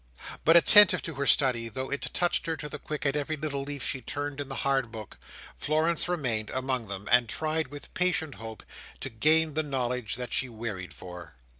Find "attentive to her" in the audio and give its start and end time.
0.57-1.27